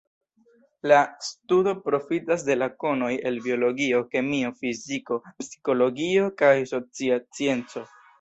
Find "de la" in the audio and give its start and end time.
2.47-2.67